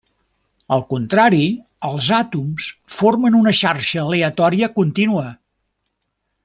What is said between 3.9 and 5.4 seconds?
aleatòria contínua.